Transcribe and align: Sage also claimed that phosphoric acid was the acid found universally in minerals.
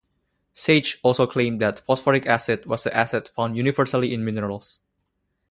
Sage 0.55 0.97
also 1.03 1.27
claimed 1.27 1.61
that 1.61 1.77
phosphoric 1.77 2.25
acid 2.25 2.65
was 2.65 2.83
the 2.83 2.97
acid 2.97 3.29
found 3.29 3.55
universally 3.55 4.11
in 4.15 4.25
minerals. 4.25 4.81